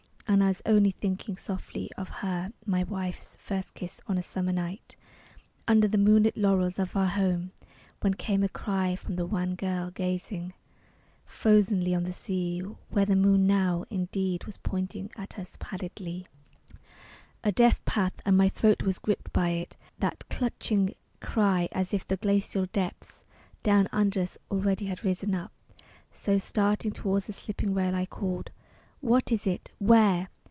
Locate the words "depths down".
22.67-23.89